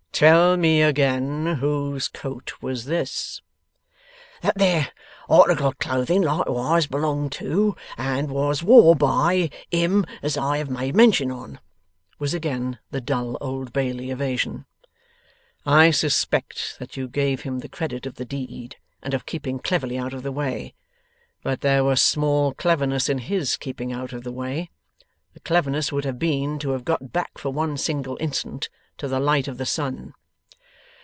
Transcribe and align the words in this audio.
'Tell 0.21 0.55
me 0.55 0.83
again 0.83 1.55
whose 1.59 2.07
coat 2.07 2.53
was 2.61 2.85
this?' 2.85 3.41
'That 4.43 4.55
there 4.55 4.91
article 5.27 5.69
of 5.69 5.79
clothing 5.79 6.21
likeways 6.21 6.85
belonged 6.85 7.31
to, 7.31 7.75
and 7.97 8.29
was 8.29 8.61
wore 8.61 8.95
by 8.95 9.49
him 9.71 10.05
as 10.21 10.37
I 10.37 10.59
have 10.59 10.69
made 10.69 10.95
mention 10.95 11.31
on,' 11.31 11.59
was 12.19 12.35
again 12.35 12.77
the 12.91 13.01
dull 13.01 13.35
Old 13.41 13.73
Bailey 13.73 14.11
evasion. 14.11 14.67
'I 15.65 15.89
suspect 15.89 16.75
that 16.77 16.95
you 16.95 17.07
gave 17.07 17.41
him 17.41 17.59
the 17.61 17.69
credit 17.69 18.05
of 18.05 18.15
the 18.15 18.25
deed, 18.25 18.75
and 19.01 19.15
of 19.15 19.25
keeping 19.25 19.57
cleverly 19.57 19.97
out 19.97 20.13
of 20.13 20.21
the 20.21 20.31
way. 20.31 20.75
But 21.41 21.61
there 21.61 21.83
was 21.83 21.99
small 21.99 22.53
cleverness 22.53 23.09
in 23.09 23.17
HIS 23.17 23.57
keeping 23.57 23.91
out 23.91 24.13
of 24.13 24.23
the 24.23 24.31
way. 24.33 24.69
The 25.33 25.39
cleverness 25.39 25.91
would 25.91 26.05
have 26.05 26.19
been, 26.19 26.59
to 26.59 26.71
have 26.71 26.85
got 26.85 27.11
back 27.11 27.39
for 27.39 27.49
one 27.51 27.75
single 27.77 28.17
instant 28.19 28.69
to 28.97 29.07
the 29.07 29.19
light 29.21 29.47
of 29.47 29.57
the 29.57 29.65
sun. 29.65 30.13